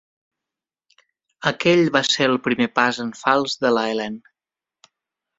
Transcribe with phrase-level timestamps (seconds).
[1.49, 4.33] Aquell va ser el primer pas en fals de la Helene.